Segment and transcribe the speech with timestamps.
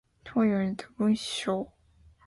[0.23, 1.71] 特约评论员文章